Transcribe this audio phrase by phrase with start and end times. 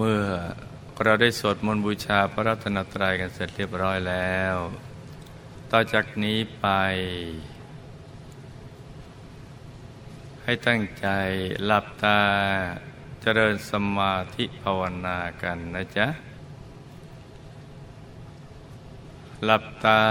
[0.00, 0.24] เมื่อ
[1.04, 4.56] เราได้สวดมนต์บูชาพระรัตนตรัยกันเสร็จเรียบร้อยแล้ว
[5.70, 6.66] ต่อจากนี้ไป
[10.42, 11.06] ให้ตั้งใจ
[11.66, 12.20] หลับตา
[13.22, 16.06] เจริญสมาธิภาวนากันนะจ๊ะ
[19.44, 20.02] หลับตา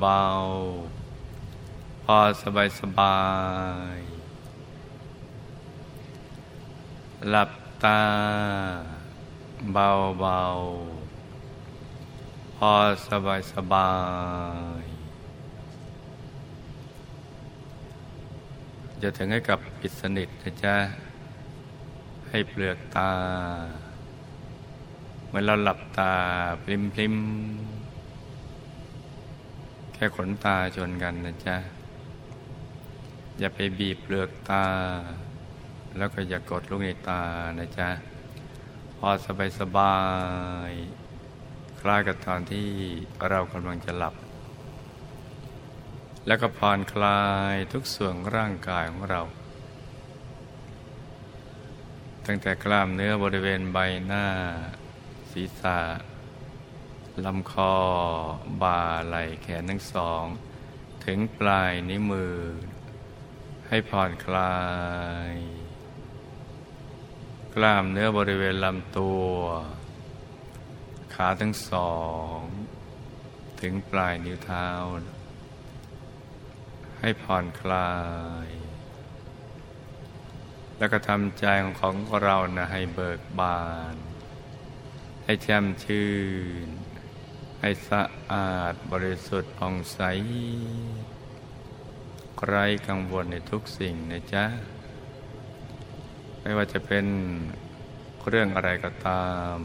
[0.00, 3.20] เบาๆ พอสบายสบา
[3.96, 3.98] ย
[7.30, 7.50] หลับ
[7.84, 8.00] ตา
[9.72, 12.70] เบาๆพอ
[13.08, 13.90] สบายสบา
[14.82, 14.84] ย
[19.02, 20.74] จะถึงให้กับปิดสนิทนะจ๊ะ
[22.28, 23.12] ให้เปลือกตา
[25.28, 26.12] เมื่อเราหลับตา
[26.62, 27.14] พลิมพลิม
[29.94, 31.56] แค่ขนตาชนกันนะจ๊ะ
[33.38, 34.64] อย่าไปบีบเปลือกตา
[35.96, 37.22] แล้วก็อย่ากดลูกในตา
[37.58, 37.88] นะจ๊ะ
[38.98, 39.96] พอสบายสบา
[40.70, 40.72] ย
[41.80, 42.68] คล้ายกับตอนที่
[43.28, 44.14] เรากำลังจะหลับ
[46.26, 49.22] แล้วก็ผ่อนคลายทุกส่วนร่างกายของเรา
[52.26, 54.26] ตั้งแต่กล้ามเนื้อบริเวณใบหน้า
[55.32, 55.80] ศีรษะ
[57.24, 57.74] ลำคอ
[58.62, 60.24] บ่าไหล่แขนทั้งสอง
[61.04, 62.36] ถึงปลายนิ้วมือ
[63.68, 64.56] ให้ผ่อนคลา
[65.32, 65.34] ย
[67.54, 69.30] กล้ามเนื้อบริเวณลำตัว
[71.14, 71.94] ขาทั้งสอ
[72.36, 72.38] ง
[73.60, 74.68] ถึงปลายนิ้วเท้า
[77.00, 77.94] ให้ผ่อนคลา
[78.46, 78.48] ย
[80.78, 83.94] แล้วก็ทำใจของของเรานะให้เบิกบาน
[85.24, 86.10] ให้แจ่มชื่
[86.66, 86.68] น
[87.60, 90.00] ให้สะอาดบริสุทธิ์ผ่องใส
[92.46, 94.44] ไร้กังวลในทุกสิ่งนะจ๊ะ
[96.42, 97.06] ไม่ว่าจะเป็น
[98.28, 99.56] เรื่องอะไรก็ตาม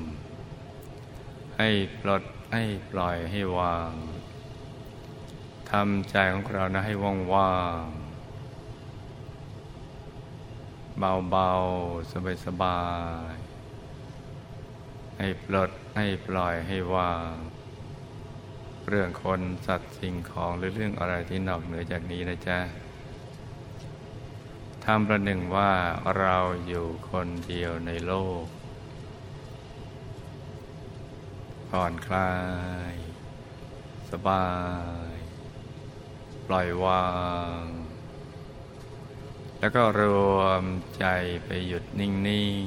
[1.58, 1.70] ให้
[2.02, 2.23] ปลด
[2.54, 3.91] ให้ปล่อยให้วาง
[5.72, 7.84] ทำใจของเรานะให้ว่างว่าง
[11.00, 11.50] เบาเบา
[12.12, 12.81] สบายสบา
[13.31, 13.34] ย
[15.18, 17.34] ให้ปลดให้ปล่อยให้วาง
[18.88, 22.59] เรื่องคนสัตว์สิ่งของหรือเรื่องอะไรที่นอกเหนือจากนี้นะจ๊ะ
[24.90, 25.73] ทำประหนึ่งว่า
[26.18, 26.38] เรา
[26.68, 28.13] อยู่คนเดียวในโล
[28.44, 28.46] ก
[31.69, 32.34] ผ่อนคลา
[32.91, 32.94] ย
[34.12, 34.50] สบา
[35.12, 35.13] ย
[36.47, 37.09] ปล่อยวา
[37.62, 37.63] ง
[39.59, 40.01] แล้วก็ร
[40.38, 40.63] วม
[41.00, 41.06] ใจ
[41.46, 42.12] ไปหยุดนิ่
[42.63, 42.66] ง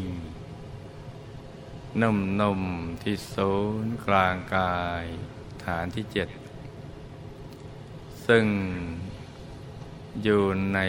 [0.85, 3.53] ๆ นุ่ม ๆ ที่ศู
[3.85, 5.05] นย์กลางกาย
[5.65, 6.29] ฐานที่เจ็ด
[8.27, 8.47] ซึ่ง
[10.23, 10.43] อยู่
[10.75, 10.81] ใน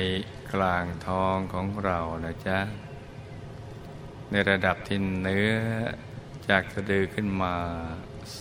[0.53, 2.59] กลางท้องของเรานะจ๊ะ
[4.31, 5.51] ในระดับที่เนื้อ
[6.49, 7.55] จากสะดือขึ้นมา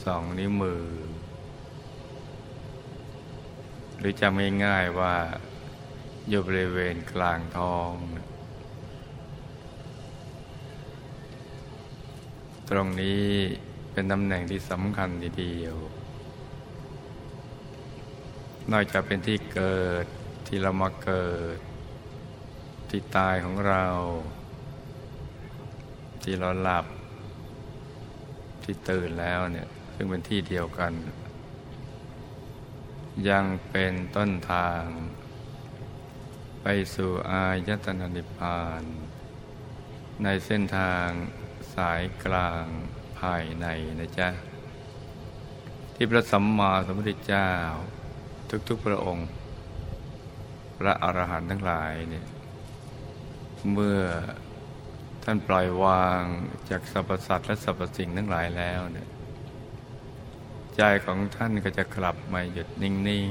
[0.02, 0.84] สองนิ้วมือ
[3.98, 5.14] หรือจำง่ายๆว่า
[6.28, 7.92] อยู่บริเวณกลางท้อง
[12.68, 13.24] ตรงนี้
[13.92, 15.76] เป็นตำแหน่งที่สำคัญทีเดียว
[18.72, 20.06] นอกจากเป็นที่เกิด
[20.46, 21.58] ที่เรามาเกิด
[22.90, 23.84] ที่ตายของเรา
[26.22, 26.86] ที่เราหลับ
[28.64, 30.92] ที่ตื่นแล้วเนี่ยซึ่งเป็นที่เดียวกัน
[33.28, 34.82] ยังเป็นต้นทาง
[36.62, 38.82] ไปสู่อายตนะนิพพาน
[40.22, 41.08] ในเส้นทาง
[41.74, 42.64] สายกลาง
[43.20, 43.66] ภายใน
[44.00, 44.28] นะจ๊ะ
[45.94, 47.50] ที่พระสัมมาสัมพุทธเจ้า
[48.68, 49.28] ทุกๆพระองค์
[50.78, 52.26] พระอรหันต์ทั้งหลายเนี่ย
[53.72, 54.00] เมื่อ
[55.24, 56.22] ท่านปล่อยวาง
[56.70, 59.08] จากสรรพสัตว์และสรรพสิ่งทั้งหลายแล้วเนี่ย
[60.76, 63.30] ใจของท่านก็จะกลับมาหยุดนิ่ง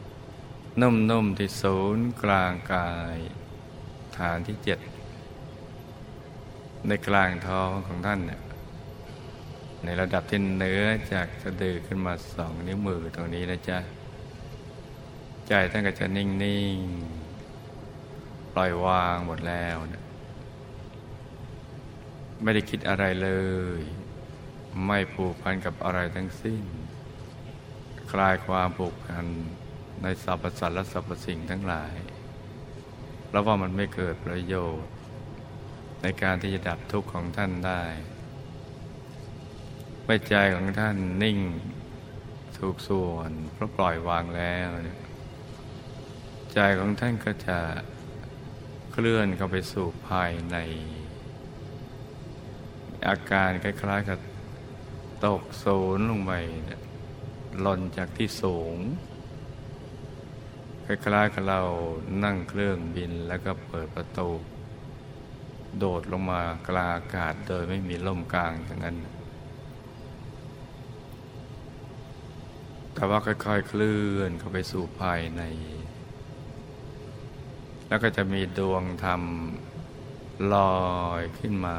[0.00, 3.16] ๆ นุ่มๆ ที่ศูนย์กลางกาย
[4.16, 4.78] ฐานที่เจ็ด
[6.88, 8.40] ในกลางท้องของท่านเนี่ย
[9.84, 13.78] ในระดับที่เนื้อจากสะดือขึ้นมาสองนิ้วมือตรงนี้นะจ๊ะ
[15.48, 16.26] ใจท่านก็จะนิ่
[16.74, 17.17] งๆ
[18.58, 20.04] ล่อยวางหมดแล้วนะ
[22.42, 23.30] ไม่ได้คิดอะไรเล
[23.78, 23.80] ย
[24.86, 26.62] ไม่ผูกพันกับอะไรทั้งสิ้น
[28.12, 29.26] คลายความผูกพัน
[30.02, 31.94] ในสรรพสัตว์และสรรพสิ่งทั้งหลาย
[33.30, 34.92] แล้วว่ามันไม่เกิดประโยชน์
[36.02, 37.82] ในการที่จะดับทุกข์ของท่านได้
[40.04, 41.38] เมื่อใจของท่านนิ่ง
[42.58, 44.68] ถูกส่วนเพราะปล่อยวางแล้ว
[46.54, 47.58] ใจของท่านก็จะ
[49.04, 50.56] ลื่อนเข้าไปสู่ภายใน
[53.08, 54.18] อาการคล้ายๆกับ
[55.26, 56.32] ตกศูนย์ลงไป
[57.60, 58.76] หล่นจากที่สูง
[60.86, 61.62] คล้ายๆกับเรา
[62.24, 64.28] นั่งเครื่องบินแล้วก็เปิดประตู
[65.78, 68.96] โดดลงมากลางอากาศโดยไม่มีล่มกลางอย่างนั้น
[72.94, 75.42] แต่ว่าค่อยๆเคลื่อนเข้าไปสู่ภายใน
[77.88, 79.22] แล้วก็จะมีดวงธรรม
[80.52, 80.88] ลอ
[81.20, 81.76] ยขึ้นมา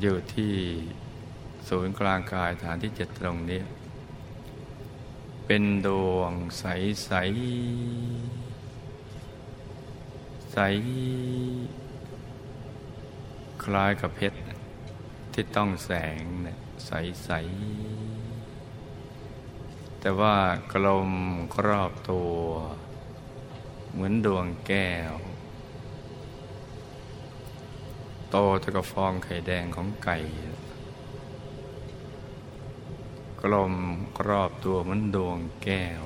[0.00, 0.54] อยู่ที่
[1.68, 3.62] ศูนย์กลางกายฐานที่เจ็ดตรงนี้
[5.46, 6.64] เป็นดวงใส
[7.04, 7.12] ใส
[10.52, 10.58] ใส
[13.64, 14.38] คล้ายกับเพชร
[15.32, 16.90] ที่ต้องแสงเนี่ยใส
[17.24, 17.30] ใส
[20.00, 20.36] แต่ว่า
[20.72, 21.10] กลม
[21.54, 22.36] ครอบตัว
[23.92, 25.14] เหมือนดวงแก้ว
[28.30, 30.18] โตเท่ากับฟองไข่แดงของไก่
[33.42, 33.74] กลม
[34.18, 36.02] ครอบตัวเหมือนดวงแก้ว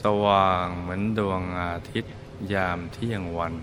[0.00, 2.14] สว่างเหมือนดวงอาทิตย์
[2.52, 3.54] ยามเที่ยงวัน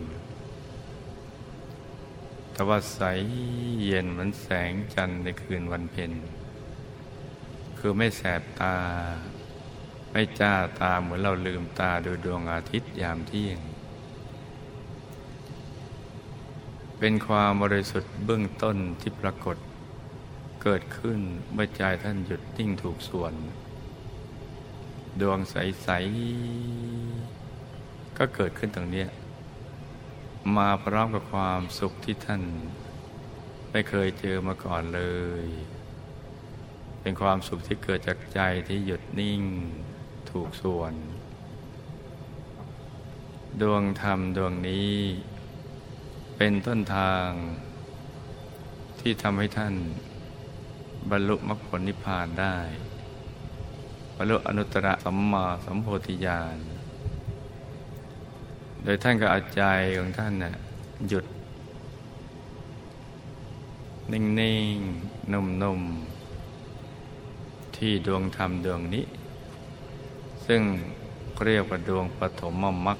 [2.52, 3.00] แต่ว่าใส
[3.84, 6.12] เย็นเหมือนแสงจันทร์ในคืนวันเพ็ญ
[7.86, 8.76] คือไม่แสบตา
[10.12, 13.60] ไม่จ้าตาเหมือนเราลืมตาดูดวงอาทิตย์ยามเที่ยง
[17.00, 19.58] เป็นความบริสุทธิ์เบื้องต้นที่ปรากฏ
[20.64, 21.20] เกิดขึ้น
[21.54, 23.34] เมื่อใจท่านหยุดนิ่งถูกส่วน
[25.22, 25.90] ดวงใส
[26.84, 29.06] ๆ ก็เกิดขึ้นตรงนี้
[30.58, 32.42] มาพร้อมกับความสุขที่ท่าน
[33.72, 35.02] ไม่เคยเจอมาก่อนเล
[35.46, 35.48] ย
[37.06, 39.42] เป็นความสุขที่เกิดจากใจที่หยุดนิ่ง
[40.32, 40.94] ถูกส่วน
[43.62, 44.94] ดวงธรรมดวงนี้
[46.38, 47.28] เป็นต้นทาง
[49.00, 49.74] ที่ทำให้ท่าน
[51.12, 52.58] บรรลุมรรคผลนิพพานได้
[54.16, 56.58] บรรลุอนุตตรสัมมาสัมโพธิญาณ
[58.84, 59.64] โดยท่านก็เอาใจ
[59.98, 60.56] ของท่านน่ะ
[61.08, 61.26] หยุด
[64.12, 64.24] นิ่
[64.76, 66.13] งๆนุ่มๆ
[67.78, 69.06] ที่ดวงธรรมดวงนี้
[70.48, 70.62] ซึ่ง
[71.44, 72.56] เรียกว่าดวงปฐม
[72.86, 73.00] มรรค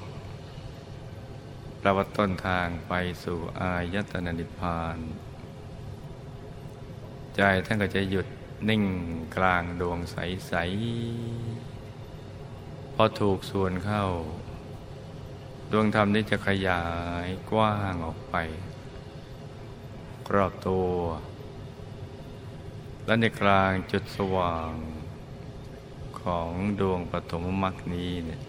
[1.80, 2.92] ประวัติต้นทางไป
[3.24, 4.98] สู่อายตนะนิพพาน
[7.36, 8.26] ใจท่านก็จะหยุด
[8.68, 8.84] นิ่ง
[9.36, 10.52] กลางดวงใส
[11.74, 14.04] ๆ พอถูกส่วนเข้า
[15.72, 16.84] ดวงธรรมนี้จะขยา
[17.24, 18.36] ยกว้างออกไป
[20.34, 20.88] รอบตัว
[23.06, 24.70] และในกลางจุดสว่าง
[26.20, 28.40] ของดวงปฐมมรรคนี้เนี่ย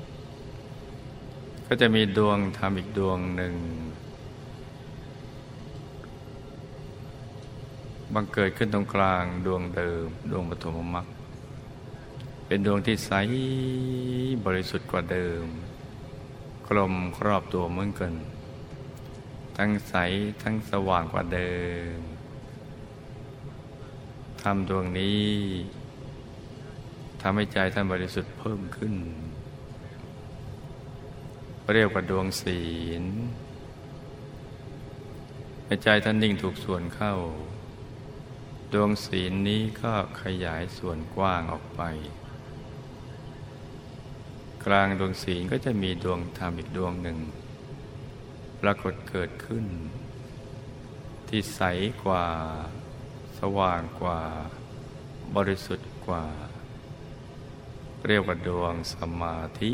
[1.68, 3.56] ก็จะมีดวงธรรมอีกดวงหนึ่ง
[8.14, 11.06] บังเกิดขึ้นตรงกลางดวงเดิม ดวงปฐมมรรค
[12.46, 13.12] เป็นดวงที่ใส
[14.46, 15.46] บริสุทธิ์กว่าเดิม
[16.68, 18.14] กลมครอบตัวเหมือนกัน
[19.58, 19.96] ทั้งใส
[20.44, 21.54] ทั้งสว่างกว่าเดิ
[21.98, 22.15] ม
[24.50, 25.26] ทำดวงนี้
[27.22, 28.94] ทำให้ใจท่านบริสุทธิ์เพิ่มขึ้น
[31.74, 32.62] เรียกว่าดวงศี
[33.02, 33.04] ล
[35.66, 37.14] ให้ใจท่านนิ่งถูกส่วนเข้า
[38.74, 41.82] ดวงศีลนี้ก็ขยายส่วนกว้างออกไป
[44.66, 47.18] กลางดวงศีลก็จะมีดวงธรรมอีกดวงหนึ่ง
[48.62, 49.66] ปรากฏเกิดขึ้น
[51.28, 51.62] ที่ใส
[52.04, 52.26] กว่า
[53.40, 54.22] สว่างกว่า
[55.36, 56.26] บริสุทธิ์กว่า
[58.08, 59.72] เรียกว่าดวงสมาธิ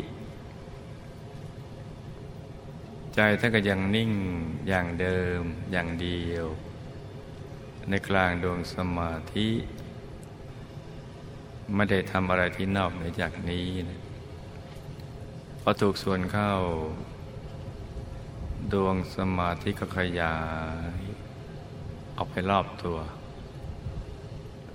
[3.14, 4.12] ใจท่านก็ยังนิ่ง
[4.68, 5.42] อย่างเดิม
[5.72, 6.46] อย่างเดียว
[7.88, 9.48] ในกลางดวงสมาธิ
[11.74, 14.00] ไม่ได้ทำอะไรที่นอกเหนือจากนี้นะ
[15.60, 16.52] พอถูกส่วนเข้า
[18.72, 20.36] ดวงสมาธิก็ขยา
[20.94, 21.00] ย
[22.16, 22.98] ออกไปรอบตัว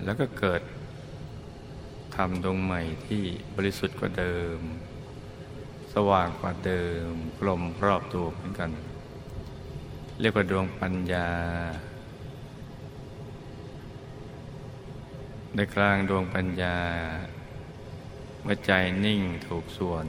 [0.04, 0.62] แล้วก็เกิด
[2.16, 3.22] ทำดวงใหม่ที่
[3.56, 4.58] บริสุทธิ์กว่าเดิม
[5.94, 8.70] สว่างกว่าเดิม กลมรอบตัวเหมือนกัน
[10.20, 11.28] เรียกว่าดวงปัญญา
[15.54, 16.76] ในกลางดวงปัญญา
[18.42, 18.70] เมื่อใจ
[19.04, 20.06] นิ่งถูกส่วน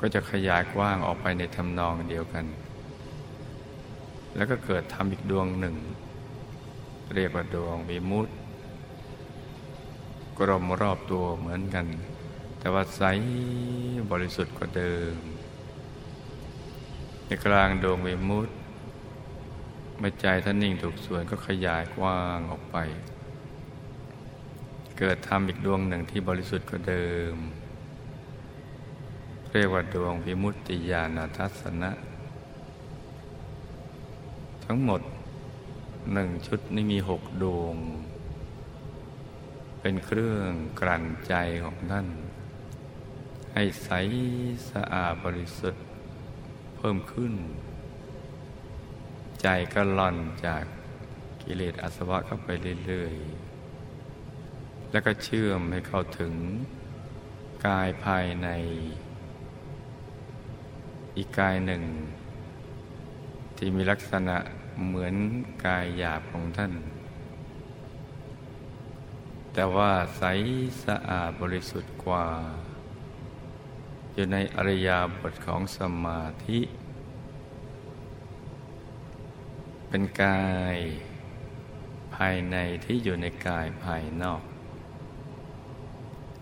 [0.00, 2.44] ก็จะขยายกว้างออกไปในทำนองเดียวกัน
[4.36, 5.76] แล้วก็เกิดทำอีกดวงหนึ่ง
[7.14, 8.28] เรียกว่าดวงมีมุต
[10.38, 11.86] กลมรอบตัวเหมือนกัน
[12.58, 13.02] แต่ว่าใส
[14.10, 15.14] บริสุทธิ์กว่าเดิม
[17.26, 18.52] ในกลางดวงวิมุตติ
[19.98, 22.76] เมื่อใจท่านนิ่งถูกส่วนก็ขยายกว้างออกไป
[24.98, 27.34] เกิดธรรมอีกดวงหนึ่งที่บริสุทธิ์กว่าเดิม
[29.52, 31.90] เรียกว่าดวงวิมุตติญาณทัศนะ
[34.64, 35.00] ทั้งหมด
[36.12, 37.76] หนึ่งชุดนี้มีหกดวง
[39.80, 40.50] เป็นเครื่อง
[40.80, 41.34] กลั่นใจ
[41.64, 42.08] ของท่าน
[43.54, 43.90] ให้ใส
[44.70, 45.84] สะอาดบริสุทธิ์
[46.76, 47.34] เพิ่มขึ้น
[49.42, 50.64] ใจก็ล่อนจาก
[51.42, 52.48] กิเลสอาสวะเข้าไป
[52.86, 56.34] เรื่อยๆ แล้วก็เชื่อมให้เข้าถึง
[57.66, 58.48] กายภายใน
[61.16, 61.82] อีกกายหนึ่ง
[63.56, 64.36] ที่มีลักษณะ
[64.84, 65.14] เหมือน
[65.64, 66.72] กายหยาบของท่าน
[69.52, 70.22] แต่ว่าใส
[70.84, 72.26] สะอาดบริสุทธิ์กว่า
[74.14, 76.60] อยู่ในอริยาบทของสมาธิ
[79.88, 80.42] เป็นกา
[80.74, 80.76] ย
[82.14, 84.42] ภายในที่อยู่ในกายภายนอก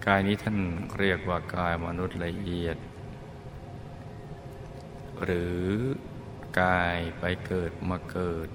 [0.07, 0.57] กายนี้ท่าน
[0.99, 2.77] เรียกว่ากายมนุษย์ละเอียด
[5.25, 5.63] หรือ
[6.61, 8.49] กายไปเกิดมาเกิด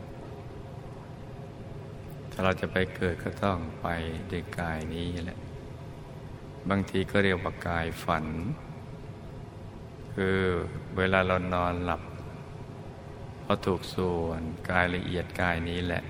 [2.31, 3.87] ถ้าเราจะไปเกิดก็ต้องไป
[4.31, 5.39] ด้วยกายนี้แหละ
[6.69, 8.25] บางทีก็เรียกว่ากายฝัน
[10.13, 10.39] คือ
[10.97, 12.01] เวลาเรานอนหลับ
[13.43, 16.03] พอถูกส่วนกายละเอียดกายนี้แหละ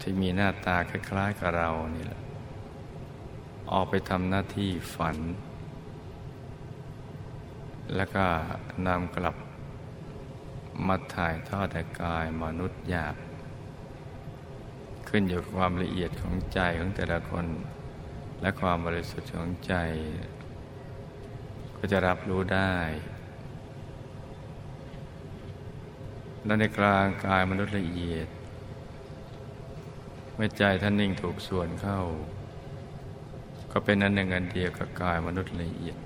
[0.00, 2.20] ที่มีหน้าตาคล้ายๆกับเรานี่แหละ
[3.72, 5.16] ออกไปทำหน้าที่ฝัน
[7.96, 8.24] แล้วก็
[8.86, 9.36] นำกลับ
[10.86, 13.16] มาถ่ายทอดแต่กายมนุษย์หยาบ
[15.08, 17.46] ขึ้นอยู่กับความละเอียดของใจของแต่ละคน
[18.40, 19.74] และความบริสุทธิ์ของใจ
[21.76, 22.74] ก็จะรับรู้ได้
[26.44, 28.28] และในกลางกายมนุษย์ละเอียด
[30.34, 32.00] เมื่อใจท่านนิ่งถูกส่วนเข้า
[33.72, 35.98] ก็เป็นอันหนึ่งอันเดียวกับกายมนุษย์ละเอียด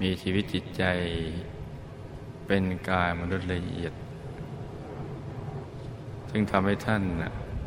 [0.00, 0.84] มีชีวิตจิตใจ
[2.48, 3.92] เป็นกายมนุษย์ละเอียด
[6.30, 7.02] ซึ่งทำให้ท่าน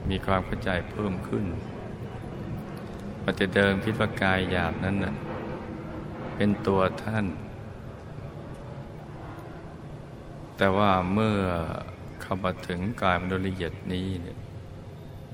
[0.09, 1.45] มีความเข้าใจเพิ่มขึ้น
[3.23, 4.95] ปฏิเดิมคิดว่ากายหยาบนั้น
[6.35, 7.25] เป็นตัวท่าน
[10.57, 11.39] แต่ว่าเมื่อ
[12.21, 14.37] เข้ามาถึงกายมนุษย์ละเอียดนี้เนี่ย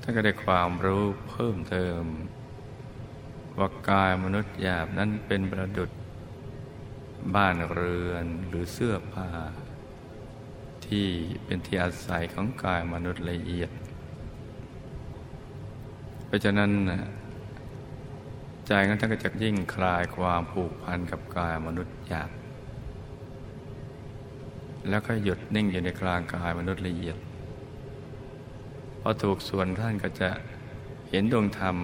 [0.02, 2.02] ท่านก็ได้ความรู้เพิ่มเติม
[3.58, 5.90] ว่ากายมนุษย์หยาบนั้นเป็นประดุษ
[7.34, 9.28] บ้านเรือนหรือเสื้อผ้า
[10.86, 11.06] ที่
[11.44, 13.70] เป็นที่อาศัยของกายมนุษย์ละเอียด
[16.26, 16.70] เพราะฉะนั้น
[18.66, 22.30] ใจของท่านก็จะยิ่งคลายความผูกพันกับกายมนุษย์หยาบ
[24.88, 27.16] แล้วก็หยุดนิ่งอยู่ในกลางกายมนุษย์ละเอียด
[29.00, 30.30] พอถูกส่วนท่านก็จะ
[31.10, 31.76] เห็นดวงธรรม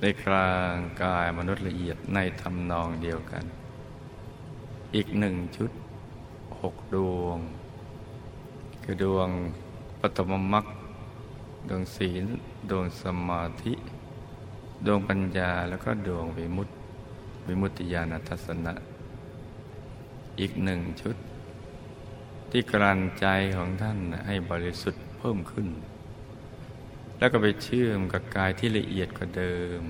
[0.00, 3.44] ในกลางกายมนุษย์ละเอียดในทำนองเดียวกัน
[4.96, 5.70] อีกหนึ่งชุด
[6.60, 7.38] หกดวง
[8.82, 9.28] คือดวง
[10.00, 10.64] ปฐมมรรค
[11.68, 12.24] ดวงศีล
[12.70, 13.72] ดวงสมาธิ
[14.86, 16.74] ดวงปัญญาแล้วก็ดวงวิมุตติ
[17.46, 18.74] วิมุตติญาณทัศนะ
[20.40, 21.16] อีกหนึ่งชุด
[22.50, 25.68] ที่กลั่นใจของท่านให้บริสุทธิ์เพิ่มขึ้น
[27.18, 29.82] แล้วก็ไปเชื่อมกับกายที่ละเอียดกว่าเดิม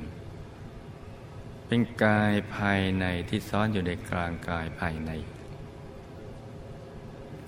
[1.75, 5.11] เป็นกายภายในที่ซ้อนอยู่ในกลางกายภายใน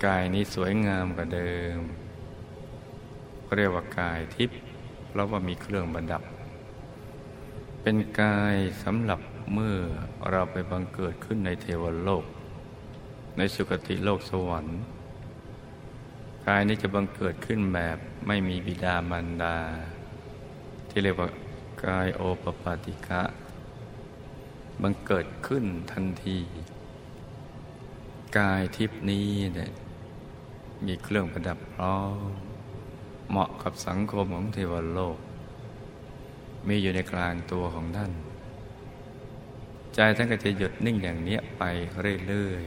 [0.05, 1.79] กายนี้สวยงามกว่าเดิม
[3.55, 4.59] เรียกว่ากายทิพย์
[5.07, 6.23] เพราะว่ามีเครื่องประดับ
[7.81, 9.19] เป็นกายสำหรับ
[9.53, 9.77] เมื่อ
[10.29, 12.25] เราไปบังเกิดขึ้นในเทวโลก
[13.37, 14.79] ในสุคติโลกสวรรค์
[16.47, 19.57] กายนี้จะบังเกิดขึ้นแบบไม่มีบิดามารดา
[20.89, 21.29] ที่เรียกว่า
[21.85, 23.23] กายโอปปาติกะ
[24.81, 26.39] บังเกิดขึ้นทันที
[28.37, 29.71] กายทิพนี้เนี่ย
[30.85, 32.31] มีเครื่องประดับพร้อม
[33.29, 35.17] เหมาะกับสังคมของเทวโลก
[36.67, 38.11] มีอยู่ในกลางตัวของท่าน
[39.95, 41.63] ใจท่านก็จะหยุดนิ่งอย่างเนี้ยไป
[42.27, 42.63] เรื่อย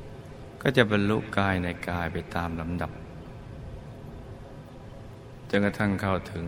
[0.00, 2.92] ๆ ก็จะบรรลุกายในกายไปตามลำดับ
[5.50, 6.46] จนกระทั่งเข้าถึง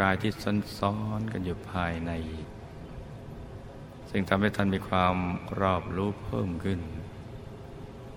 [0.00, 0.32] กายที่
[0.78, 2.12] ซ้อนๆกันอยู่ภายใน
[4.16, 5.16] ซึ่งทำให้ท่านมีความ
[5.60, 6.80] รอบรู้เพิ่มขึ้น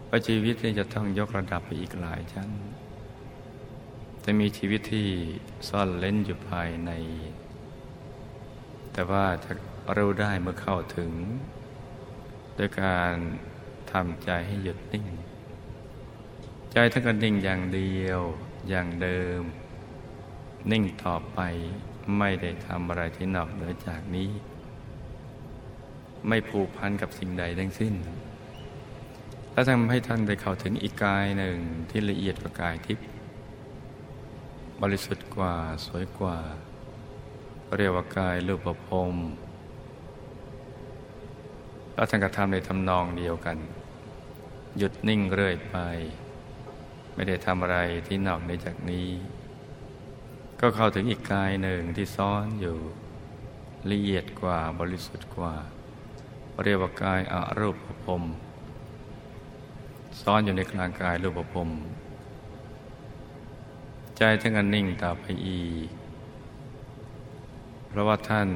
[0.10, 2.50] ว่าชีวิตนี้จะต้องยกระดับไปอีกหลายชั้น
[4.24, 5.08] จะมีชีวิตที่
[5.70, 6.92] ซ่อนเล่นอยู่ภายใน
[8.94, 9.52] แต่ว่าจะ
[9.98, 11.12] รู้ได้เมื่อเข้าถึง
[12.58, 13.14] ด้วยการ
[13.92, 15.06] ทำใจให้หยุดนิ่ง
[16.72, 18.20] ใจท่านก็นิ่งอย่างเดียว
[18.70, 19.42] อย่างเดิม
[20.72, 21.40] นิ่งต่อไป
[22.18, 24.32] ไม่ได้ทำอะไรที่นอกเหนือจากนี้
[26.28, 27.94] ไม่ผูกพันกับสิ่งใดทั้งสิ้น
[29.52, 31.58] และทำให้ท่านได้เข้าถึงอีกกายหนึ่ง
[31.90, 33.08] ที่ละเอียดกว่ากายทิพย์
[34.82, 35.56] บริสุทธิ์กว่า
[35.86, 36.38] สวยกว่า
[37.78, 39.14] เรียกว่ากายรูปภพ
[41.94, 43.58] แล้วท่านกระทำในทำนองเดียวกัน
[44.78, 45.76] หยุดนิ่งเรื่อยไป
[47.16, 49.08] ไม่ได้ทำอะไรที่นอกในจากนี้
[50.60, 52.78] ก็เข้าถึงอีกกายหนึ่งที่ซ้อนอยู่
[53.92, 55.56] ละเอียดกว่าบริสุทธิ์กว่า
[56.64, 58.24] เรียกว่ากายอารูปภพ
[60.22, 61.70] ซ้อนอยู่ในกลางกายรูปภพ
[64.18, 65.88] ใจท่านก็นิ่งต่อไปอีก
[67.88, 68.50] เพราะว่าท่าน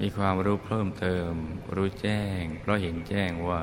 [0.00, 1.32] มีความรู้เพิ่มเติม
[1.74, 3.62] รู้แจ้ง เพราะเห็นแจ้งว่า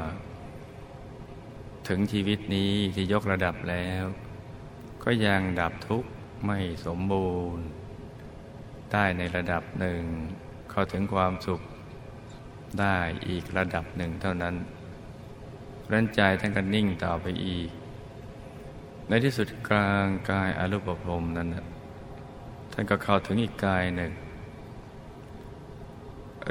[1.88, 4.03] ถึงชีวิตนี้ที่ยกระดับแล้ว
[5.03, 6.10] ก็ยังดับทุกข์
[6.46, 7.65] ไม่สมบูรณ์
[8.91, 10.01] ได้ในระดับหนึ่ง
[10.72, 11.62] เข้าถึงความสุข
[12.80, 12.98] ได้
[13.28, 14.56] อีกระดับหนึ่งเท่านั้น
[15.92, 17.70] รันใจท่านก็นิ่งต่อไปอีก
[19.08, 21.48] ในที่สุดกลางกายอรูปภพนั้น
[22.74, 24.12] ท่านก็เข้าถึงอีกกายหนึ่ง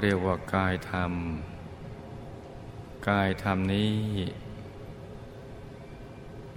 [0.00, 1.12] เรียกว่ากายธรรม
[3.08, 3.92] กายธรรมนี้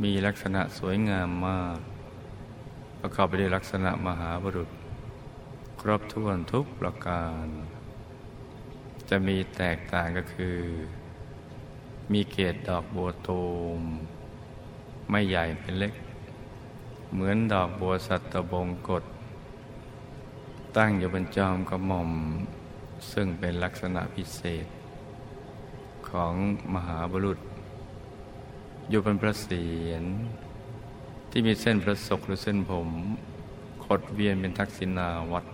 [0.04, 1.78] มีลักษณะสวยงามมาก
[3.00, 4.70] ประกอบไปด้วยลักษณะมหาบุรุษ
[5.82, 7.48] ครบถ้วนทุกประการ
[9.10, 10.58] จะมีแตกต่างก็คือ
[12.12, 13.44] มีเกศดอกบัวตู
[13.80, 13.82] ม
[15.10, 15.94] ไม่ใหญ่เป็นเล็ก
[17.14, 19.04] เหมือนดอกบัวสัตบงกฎ
[20.78, 22.12] ตั้งอยู่บนจอมกระหม่อม
[23.12, 24.68] ซึ่งเป็นลักษณะพิเศษ
[26.10, 26.34] ของ
[26.74, 27.40] มหาบุรุษ
[28.90, 30.04] อยู่เป็นพระเศียร
[31.30, 32.90] ที่มีเส้นพระศกหรือเส้นผม
[33.86, 35.46] ขดเวียนเป็นทักษิณาวัด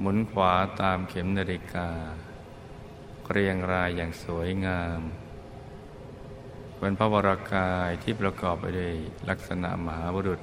[0.00, 1.88] หมุนขวาตามเข็มนาฬิกา
[3.32, 5.00] เรียงรายอย่างสวยงาม
[6.78, 8.92] เป็นพระวรากายที่ประกอบไปด้วย
[9.28, 10.40] ลักษณะมหาบุรุษ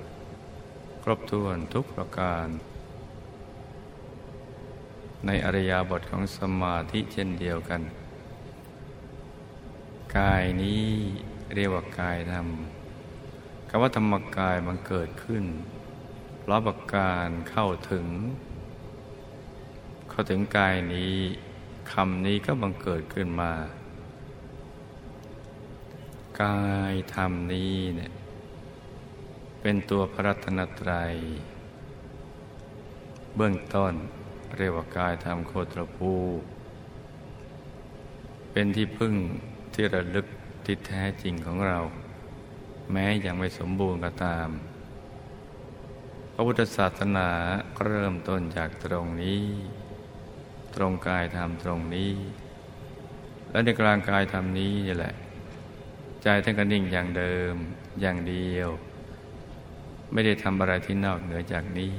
[1.04, 2.48] ครบถ้วนทุกประการ
[5.26, 7.82] ในอริยบทของสมาธิเช่นเดียวกัน
[10.17, 10.86] กายนี้
[11.56, 12.48] เรียกว่ากายธรรม
[13.69, 15.46] คำว่าธรรมกายมันเกิดขึ้น
[16.39, 18.06] เพราะประการเข้าถึง
[20.10, 21.15] เข้าถึงกายนี้
[21.91, 23.52] คำนี้ก็บังเกิดขึ้นมา
[26.41, 28.12] กายธรรมนี้เนี่ย
[29.62, 31.15] เป็นตัวพระรัตนตรัย
[33.36, 33.93] เบื้องต้น
[34.58, 36.13] เรียกว่ากายธรรมโคตรภู
[38.52, 39.13] เป็นที่พึ่ง
[39.74, 40.28] ที่ระลึก
[40.65, 41.80] ที่แท้จริงของเรา
[42.91, 44.50] แม้ยังไม่สมบูรณ์ก็ตาม
[46.34, 47.30] พระพุทธศาสนา
[47.84, 49.43] เริ่มต้นจากตรงนี้
[50.76, 52.12] ตรงกายธรรมตรงนี้
[53.52, 55.16] และในกลางกายธรรมนี้นี่แหละ
[56.24, 57.56] ใจท่านก็นิ่งอย่างเดิม
[58.02, 58.70] อย่างเดียว
[60.14, 61.94] ไม่ได้ทำอะไรที่นอกเหนือจากนี้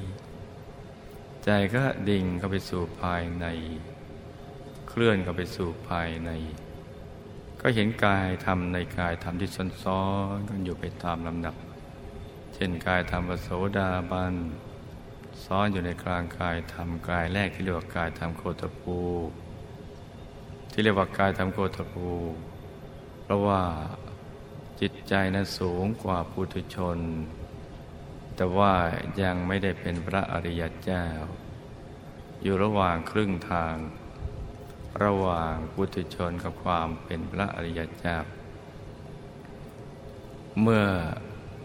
[1.45, 3.47] ใจก็ดิ่งเข้าไปสู่ภายใน
[4.89, 6.31] เคลื่อนเข้าไปสู่ภายใน
[7.61, 9.51] ก็เห็นกายทำในกายทำที่
[9.83, 10.05] ซ้อ
[10.37, 11.57] นๆกันอยู่ไปตามลำดับ
[12.55, 14.35] เช่นกายทำปโสดาบัน
[15.45, 18.99] ซ้อนอยู่ในกลางกายทำกายแรกที่เรียกว่ากายทำโคตภู
[20.73, 22.09] ที่เรียกว่ากายทำโคตภู
[23.23, 23.63] เพราะว่า
[24.81, 26.99] จิตใจนั้นสูงกว่าปุถุชน
[28.37, 28.73] แต่ว่า
[29.23, 31.05] ยังไม่ได้เป็นพระอริยเจ้า
[32.43, 33.77] อยู่ระหว่างครึ่งทาง
[35.05, 38.17] ระหว่างปุถุชนกับความเป็นพระอริยเจ้า
[40.63, 40.85] เมื่อ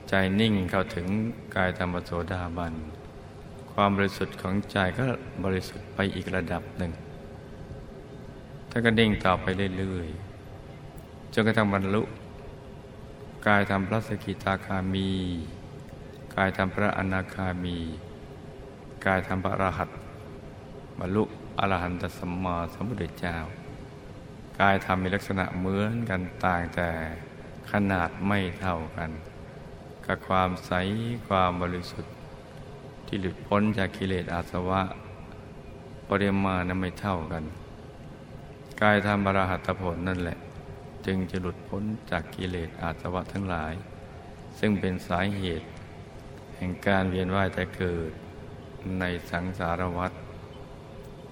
[0.10, 1.08] ใจนิ่งเข้าถึง
[1.56, 2.74] กายธรรมโสดาบัน
[3.82, 5.06] ความบริสุทธิ์ของใจก็
[5.46, 6.92] บริสุทธิ์ไปอีกระดับหนึ่ง
[8.70, 9.46] ถ้าก็นิ่งต่อไป
[9.78, 12.04] เรื่อยๆจนกระทั่งบรรลุ
[13.48, 15.10] กายธรรมพระสกิตาคามี
[16.36, 17.78] กายทำพระอนาคามี
[19.06, 19.90] กายทำพระรหัต
[21.00, 21.24] บรรลุ
[21.60, 23.38] อรหันตสัมมาสัมพุทธเจ้า
[24.60, 26.90] กายทำมีลักษณะเหมือนกันต่างแต่
[27.72, 29.10] ขนาดไม่เท่ากัน
[30.06, 30.72] กับความใส
[31.28, 32.14] ความบริสุทธิ์
[33.12, 34.82] ที่หลุดพ้นจากกิเลสอาสวะ
[36.10, 37.44] ปริมาณนั้นไม่เท่ากัน
[38.82, 40.38] กายทำบรหัตผลนั่นแหละ
[41.06, 43.74] จึงจะหลุดพ้นจากกิเลสอาสวะทั้งหลาย
[44.60, 45.68] ซึ่งเป็นสาเหตุ
[46.56, 48.12] แห่งการเวียนว่ายแต่เกิด
[49.00, 50.12] ในสังสารวัฏ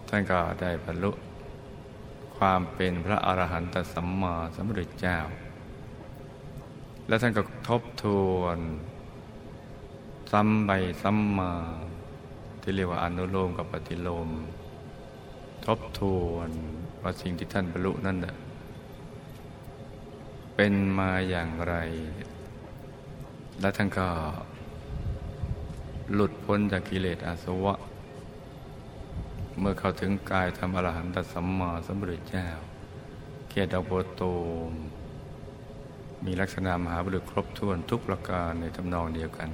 [0.09, 1.11] ท่านก็ได้บรรลุ
[2.37, 5.17] ความเป็นพระอรหันตสัมมาสัมพุทธเจ้า
[7.07, 8.59] แล้วท่านก็ทบทวน
[10.31, 11.51] ซ้ำไปซ้ำมา
[12.61, 14.29] ที่เรียกว่าอนุโลมกับปฏิโลม
[15.65, 16.49] ทบทวน
[17.01, 18.17] ว่าสิ่งที่ท่านบรรลุนั่น
[20.55, 21.75] เป็นมาอย่างไร
[23.61, 24.07] และท่านก็
[26.13, 27.75] หลุดพ้นจากกิเลสอาสวะ
[29.59, 32.47] เมื่อเข้าถึงกายธรรมอรหันตสัมมาสัมพุทธเจ้า
[33.49, 34.23] เกตดอกโต
[34.69, 34.71] ม
[36.25, 39.49] มีลักษณะมหาบุรุษครบถ้วนทุกประการในทำนองเดียวกัน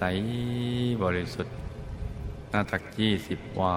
[0.00, 0.02] ส
[1.02, 1.56] บริสุทธิ์
[2.50, 3.76] หน้าตักยี่สิบวา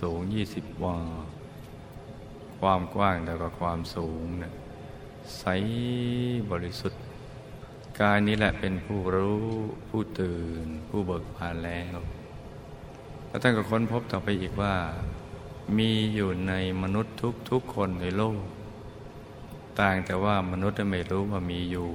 [0.00, 0.96] สูงยี่สิบวา
[2.60, 4.52] ความกว้างแล้วก็ความสูงเนี่ย
[5.38, 5.44] ใส
[6.50, 7.00] บริสุทธิ์
[8.00, 9.42] กายนี้แหละเป็นผู้รู้
[9.88, 11.96] ผู้ตื่น ผู้เบิกบานแล้ว
[13.28, 14.74] แล้วท่านก็ค้นพบต่อไปอีกว่า
[15.78, 16.52] มีอยู่ใน
[16.82, 18.40] มนุษย์ทุกทุกคนในโลก
[19.80, 21.88] ต่างแต่ว่ามนุษย์ไม่รู้ว่ามีอยู่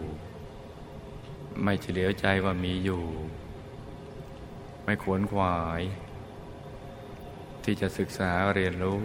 [1.64, 3.04] ไม่เฉลียวใจว่ามีอยู่
[4.84, 5.82] ไม่ขวนขวาย
[7.64, 9.04] ที่จะศึกษาเรียนรู้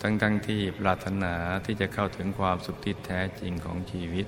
[0.00, 4.26] ทั้งๆทที่ปรารถนาที่จะเข้าถึงความสุขที่แท้จริงของชีวิต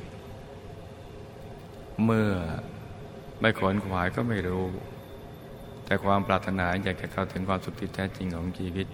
[2.04, 2.30] เมื่อ
[3.40, 4.64] ไม่ขวนขวายก็ไม่รู้
[5.84, 8.86] แต่ความปรารถนาอยากจะเข้าถึงความสุขที่แท้จริงของชีวิต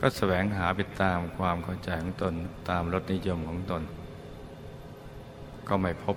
[0.00, 2.34] ก็แสวงหาไปตามความเข้าใจของตน
[2.68, 3.82] ตามรสนิยมของตน
[5.68, 6.16] ก็ไม่พบ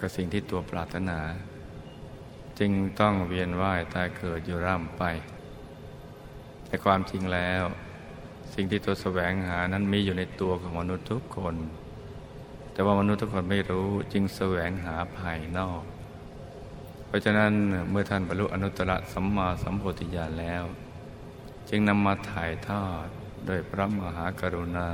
[0.00, 1.20] กับสิ่งที่ตัวปรารถนา
[2.58, 5.02] จึงต้องเวียนว่ายตายเกิดอยู่ร่ำไป
[6.66, 7.64] แต่ความจริงแล้ว
[8.54, 11.56] สิ่งที่ตัวแสวงหานั้นมีอยู่ในตัวของมนุษย์ทุกคน
[12.72, 15.82] แต่ว่ามนุษย์ทุกคนไม่รู้จึงแสวงหาภายนอก
[17.06, 17.52] เพราะฉะนั้น
[17.90, 20.64] เมื่อท่านบรรลุอนุตตรสัมมาสัมโพธิญาณแล้ว
[21.68, 23.06] จึงนำมาถ่ายทอด
[23.46, 24.88] โดยพระมหากรุณา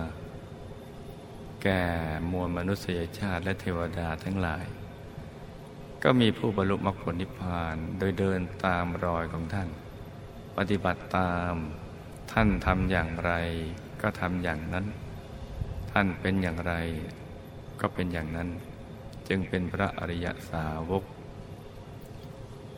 [1.62, 1.82] แก่
[2.30, 4.64] มวลมนุษยชาติและเทวดาทั้งหลาย
[6.04, 9.68] ก็มีผู้บรรลุมรรคผลนิพพานโดยเดินตามรอยของท่าน
[10.56, 11.54] ปฏิบัติตาม
[12.32, 13.32] ท่านทำอย่างไร
[14.02, 14.86] ก็ทำอย่างนั้น
[15.92, 16.74] ท่านเป็นอย่างไร
[17.80, 18.48] ก็เป็นอย่างนั้น
[19.28, 21.04] จึงเป็นพระอริยสาวก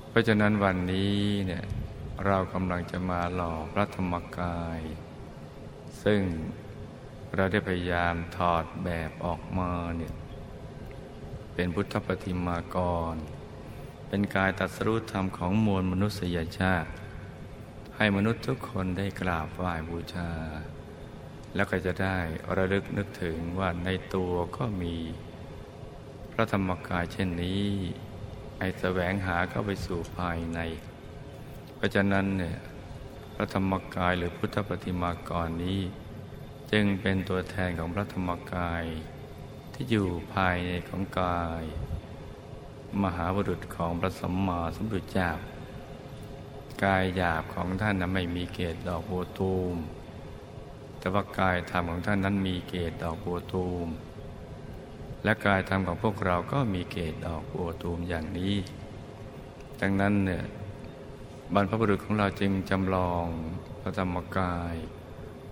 [0.09, 1.65] เพราะฉะนั้นวันนี้เนี่ย
[2.27, 4.81] เรากำลังจะมาหล่อพระธรรมกาย
[6.05, 6.21] ซึ่ง
[7.35, 10.15] เราได้พยายามถอดแบบออกมาเนี่ย
[11.55, 12.77] เป็นพุทธปฏิมาก
[13.14, 13.17] ร
[14.09, 16.90] เป็นกายตัดสรุปธรรมของมวลมนุษยชาติ
[17.97, 20.31] ให้มนุษย์ทุกคนได้กราบไหว้บูชา
[21.55, 22.17] แล้วก็จะได้
[22.57, 24.97] ระลึกนึกถึงว่าในตัวก็มี
[26.33, 27.64] พระธรรมกายเช่นนี้
[28.59, 30.61] ไอ้แสวงหาเข้าไปสู่ภายใน
[31.77, 32.57] เพราะฉะนั้นเนี่ย
[33.35, 35.81] พระธรรมกายหรือพุทธปฏิมากรนี้
[36.73, 38.85] จึงเป็นตัวแทนของพระธรรมกาย
[39.75, 41.65] ที่อยู่ภายในของกาย
[43.03, 45.31] มหาบุรุษของพระสัมมาสัมพุทธเจ้า
[46.85, 49.75] กายหยาบของท่านนั้นไม่มีเกศดอกโบตูม
[50.99, 53.89] แต่ว่ากายธรรมของท่านนั้นมีเกศดอกโบตูม
[55.25, 58.55] และกายธรรมของพวกเราก็มีเกศดอกโบตูมอย่างนี้
[59.81, 60.45] ดังนั้นเนี่ย
[61.55, 63.25] บรรพบุรุษของเราจึงจำลอง
[63.81, 64.75] พระธรรมกาย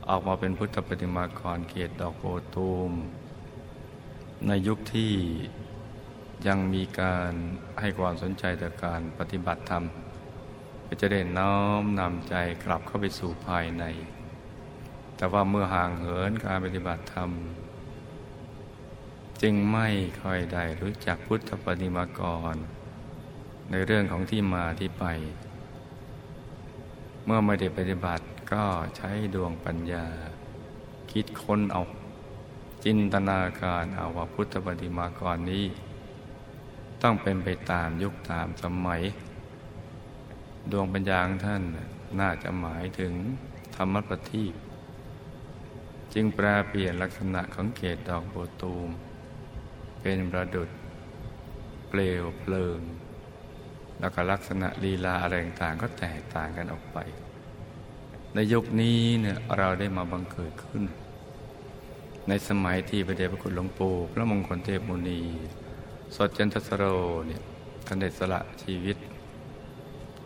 [0.09, 2.93] ออกมาเป็นพุทธปฏิมากรเกศดอกโบตูม
[4.49, 5.13] ในยุคที่
[6.47, 7.33] ยังมีการ
[7.81, 9.85] ให้ความสนใจต่อการปฏิบัติธรรม
[10.87, 13.85] ก็จะได้น้อมนำใจกลับเข้าไปสู่ภายใน
[15.17, 17.31] แต่ว่าเมื่อห่างเหินการปฏิบัติธรรม
[19.43, 19.89] จึงไม่
[20.23, 22.21] ค่อยได้รู้จักพุทธปฏิมาก
[22.53, 22.55] ร
[23.71, 25.05] ในเรื่องของที่มาที่ไป
[27.25, 28.65] เมื่อไม่ได้ปฏิบัติก็
[28.97, 30.07] ใช้ดวงปัญญา
[31.13, 31.83] คิดค้นเอา
[32.85, 35.67] จินตนาการเอาว่าพุทธปฏิมากรนี้
[37.03, 39.03] ต้องเป็นไปตามยุคตามสมัย
[40.71, 41.63] ดวงปัญญาของท่าน
[42.21, 43.13] น่าจะหมายถึง
[43.77, 44.45] ธรรมปฏิ
[46.15, 48.89] จึงแปลเปลี่ยนลักษณะของเกตดอกโบตูม
[50.03, 50.71] เป็นประดุด
[51.89, 52.81] เปลวเพลิง
[54.01, 56.99] แล้วก็ลักษณะลีลาอะไรต่างก็แตกต่างกันออกไป
[58.35, 60.83] ในยุคนี้เนี่ยเราได้มาบังเกิดขึ้น
[62.29, 65.21] ในสมัยที่พระเดชพระคุณหลวงปู่พระมงคลเทพมุนี
[66.17, 66.85] สดจันทสโร
[67.27, 67.43] เนี่ย
[67.87, 68.97] ท่านได้สละชีวิต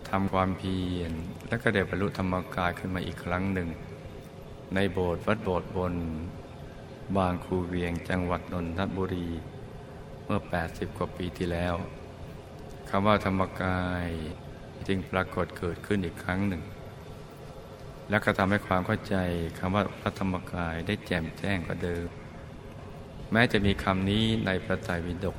[0.09, 1.13] ทำความเพียร
[1.49, 3.69] และก็ได้บรรลุธรรมกายขึ้นมาอีกครั้งหนึ่ง
[4.75, 5.95] ในโบสถ์วัดโบสถ์บน
[7.17, 9.29] บางคูเวียงจังหวัดนนทบุรี
[10.25, 11.75] เมื่อ 80 กว่าปีที่แล้ว
[12.89, 14.09] คำว่าธรรมกาย
[14.87, 16.63] จึงปรากฏเกิดขึ้นอีกครั้งหนึ่ง
[18.11, 19.17] แล้วก็ทำให้ความเข้าใจ
[19.59, 22.09] คำว่าพระธรรมกายได้แจ่มแจ้งกว่าเดิม
[23.33, 25.37] แม้จะมีคำนี้ในพระไตรปิฎก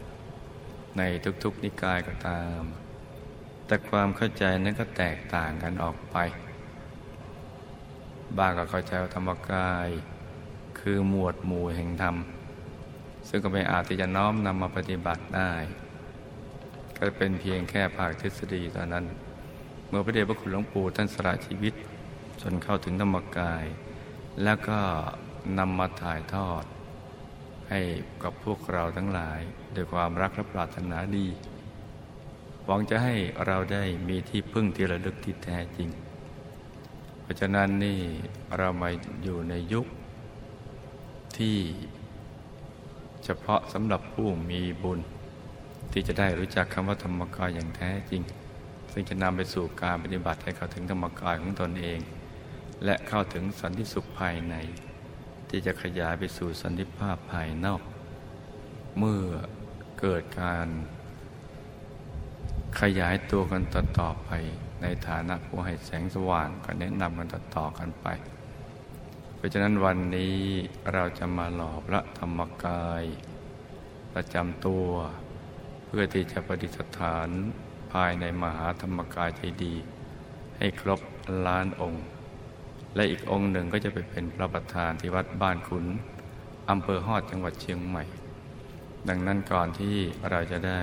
[0.97, 1.01] ใน
[1.43, 2.63] ทุกๆนิกายก็ตาม
[3.65, 6.17] แต่ความเข้าใจนั้นก็แตกต่างกันออกไป
[8.37, 9.87] บางก็เข้าใจว่าธรรมกาย
[10.79, 12.15] คือหมวดหมู่แห่งธรรม
[13.29, 15.51] ซึ่งก็ไม่อาจที่จะน้อมนำมาปฏิบัติได้
[16.95, 19.05] ก็เป็นเพียงแค่ภาคทฤษฎีตอนนั้น
[19.89, 21.73] เมื่อพระเดชพระคุณหลวงปู่ท่านสละชีวิต
[22.41, 23.65] จนเข้าถึงธรรมกาย
[24.43, 24.79] แล้วก็
[25.59, 26.63] นำมาถ่ายทอด
[27.69, 27.81] ให้
[28.23, 29.39] กับพวกเราทั้งหลาย
[29.75, 31.27] ด้วยความรักและปรารถนาดี
[32.65, 35.89] หวังจะให้เราได้มีที่พึ่งที่ระลึกที่แท้จริง
[37.21, 37.99] เพราะฉะนั้นนี่
[38.57, 38.89] เรามา
[39.23, 39.85] อยู่ในยุค
[41.37, 41.57] ที่
[43.23, 44.99] เฉพาะสำหรับผู้มีบุญ
[45.91, 48.21] ที่จะได้รู้จักคำว่าธรรมกายอย่างแท้จริง
[48.91, 51.99] ซึ่งจะนำไปสู่การปฏิบัติให้เข้าถึงธรรมกายของตนเอง
[52.85, 54.55] และเข้าถึงสันติสุขภายใน
[55.49, 57.81] ที่จะขยายไปสู่สันติภาพภายนอก
[58.97, 59.23] เมื่อ
[59.99, 60.67] เกิดการ
[62.81, 64.29] ขยายตัวกันต่อๆไป
[64.81, 68.07] ในฐานะผู้ให้แสงสว่างก็แนะนำกันต่อๆกันไป
[69.35, 70.37] เพราะฉะนั้นวันนี้
[70.93, 73.03] เราจะมาหล่อพระธรรมกาย
[74.13, 74.87] ประจำตัว
[75.85, 77.29] เพื่อที่จะประดิษฐาน
[77.93, 79.75] ภายในมหาธรรมกายใจดี
[80.57, 80.99] ให้ครบ
[81.45, 82.05] ล้านองค์
[82.95, 85.85] และอีกองค์หนึ่งก็จะไปเป็นพระประธานที่วัดบ้านขุน
[86.69, 88.03] อำเภอฮอดจังหวัดเชียงใหม่
[89.09, 89.95] ดังนั้นก่อนที่
[90.29, 90.81] เราจะได้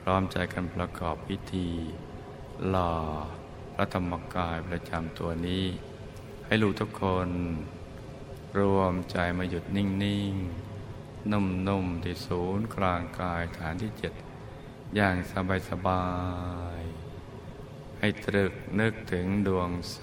[0.00, 1.68] พร้อมใจกันประกอบพิธี
[2.68, 2.94] หล่อ
[3.74, 5.64] พระธรรมกายประจำตัวนี้
[6.46, 7.28] ให้รู้ทุกคน
[8.58, 9.86] รวมใจมาหยุดนิ่
[10.32, 10.34] ง
[10.82, 14.12] ๆ นุ่ม ๆ ที่ศูนย์กลางกายฐานที่เจ็ด
[14.94, 15.16] อย่าง
[15.68, 16.06] สบา
[16.78, 17.11] ย ๆ
[18.04, 20.00] ให้ตรึกนึกถึงดวงใส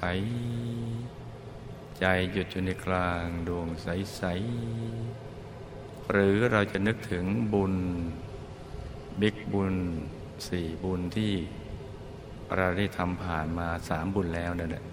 [2.00, 7.76] ใจหยุดอยู่ในกลางดวงใสๆหรือเราจะนึกถึงบุญ
[9.22, 9.76] บิ๊กบุญ
[10.48, 11.34] สี่บุญที่
[12.56, 14.84] เราได้ทำผ่านมาสามบุญแล้วนั่นแหละ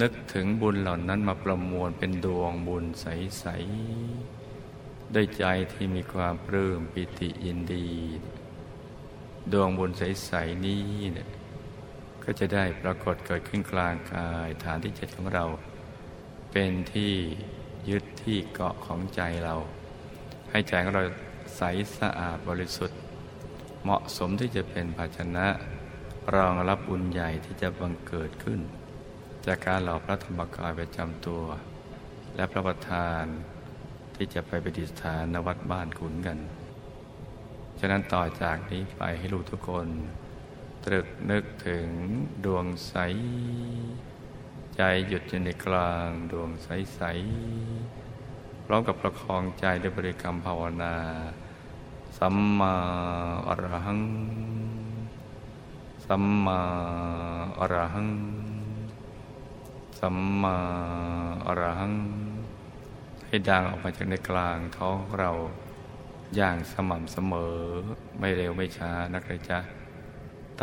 [0.00, 3.44] นึกถึงบุญเหล่านั้นมาประมวลเป็นดวงบุญใส
[4.30, 7.88] ๆ ด้วยใจที่มีความปลื้มปิติยินดี
[9.52, 10.82] ดวงบุญใส ๆ นี้
[11.14, 11.28] เนี่ย
[12.24, 15.44] ก็จะได้ปรากฏเกิดขึ้นกลางกายฐานที่เจ็ดของเรา
[16.52, 17.12] เป็นที่
[17.90, 19.54] ยึดที่เกาะของใจเรา
[20.50, 21.04] ให้ใจของเรา
[21.56, 21.62] ใส
[21.98, 22.98] สะอาดบริสุทธิ์
[23.82, 25.46] เหมาะสมที่จะเป็นภาชนะ
[26.34, 28.60] รองรับบุญใหญ่ที่จะบังเกิดขึ้น
[29.46, 31.44] จากการหล่อพระธรรมกายประจำตัว
[32.36, 33.24] และพระประธาน
[34.14, 36.38] ที่จะไปประดิษฐานนวัดบ้านขุนกัน
[37.84, 39.88] ฉะนั้นต่อจากนี้ไปให้รู้ทุกคน
[40.84, 41.88] ตรึกนึกถึง
[42.44, 42.94] ดวงใส
[44.76, 50.94] ใจหยุดอยู่ในกลางดวงใสๆพร้อมกับประคองใจด้วยบริกรรมภาวนา
[52.18, 52.74] สัมมา
[53.48, 54.02] อรหัง
[56.06, 56.60] สัมมา
[57.58, 58.10] อรหัง
[59.98, 60.56] สัมมา
[61.46, 61.94] อรหัง
[63.26, 65.32] ให้ดังออกมาจากในกลางท้องเรา
[66.36, 67.56] อย่างสม่ำเสมอ
[68.18, 69.58] ไม่เร็วไม่ช้านักเลยจ๊ะ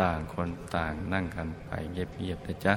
[0.00, 2.74] ต่างคนต่างนั่งกันไปเงียบๆนะจ๊ะ